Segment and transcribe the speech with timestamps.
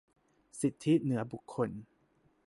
[0.59, 1.69] สิทธิเหนือบุคคล